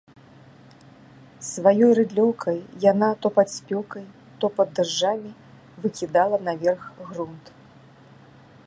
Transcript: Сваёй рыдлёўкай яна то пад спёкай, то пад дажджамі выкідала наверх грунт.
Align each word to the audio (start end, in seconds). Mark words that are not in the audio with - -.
Сваёй 1.49 1.91
рыдлёўкай 1.99 2.57
яна 2.91 3.09
то 3.25 3.33
пад 3.37 3.47
спёкай, 3.57 4.05
то 4.41 4.45
пад 4.57 4.69
дажджамі 4.81 5.31
выкідала 5.85 6.37
наверх 6.51 6.83
грунт. 7.07 7.45